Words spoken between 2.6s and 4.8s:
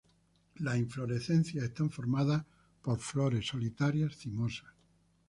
por flores solitarias, cimosas.